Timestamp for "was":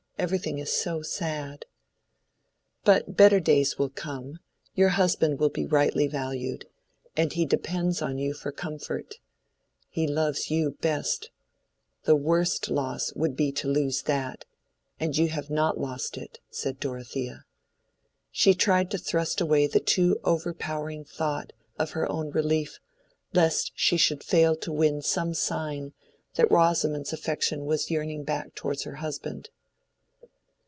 27.65-27.89